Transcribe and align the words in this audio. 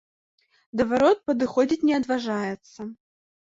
Да 0.81 0.87
варот 0.93 1.21
падыходзіць 1.29 1.87
не 1.93 1.97
адважваецца. 2.01 2.91